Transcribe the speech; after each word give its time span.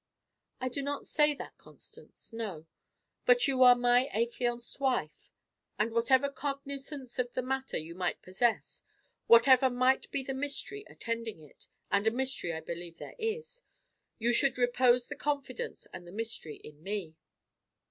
"I 0.59 0.67
do 0.67 0.81
not 0.81 1.05
say 1.05 1.35
that, 1.35 1.59
Constance. 1.59 2.33
No. 2.33 2.65
But 3.27 3.47
you 3.47 3.61
are 3.61 3.75
my 3.75 4.07
affianced 4.07 4.79
wife; 4.79 5.29
and, 5.77 5.91
whatever 5.91 6.27
cognizance 6.31 7.19
of 7.19 7.31
the 7.33 7.43
matter 7.43 7.77
you 7.77 7.93
might 7.93 8.23
possess, 8.23 8.81
whatever 9.27 9.69
might 9.69 10.09
be 10.09 10.23
the 10.23 10.33
mystery 10.33 10.83
attending 10.87 11.39
it 11.39 11.67
and 11.91 12.07
a 12.07 12.11
mystery 12.11 12.51
I 12.51 12.61
believe 12.61 12.97
there 12.97 13.13
is 13.19 13.61
you 14.17 14.33
should 14.33 14.57
repose 14.57 15.07
the 15.07 15.15
confidence 15.15 15.85
and 15.93 16.07
the 16.07 16.11
mystery 16.11 16.55
in 16.55 16.81
me." 16.81 17.15